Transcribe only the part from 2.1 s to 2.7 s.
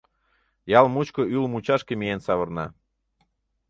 савырна.